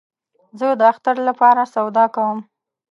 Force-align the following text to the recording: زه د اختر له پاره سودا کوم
زه 0.59 0.67
د 0.79 0.81
اختر 0.91 1.15
له 1.27 1.33
پاره 1.39 1.63
سودا 1.73 2.05
کوم 2.15 2.37